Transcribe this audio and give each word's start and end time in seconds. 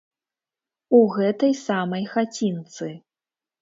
У 1.01 1.03
гэтай 1.15 1.53
самай 1.67 2.03
хацінцы. 2.17 2.87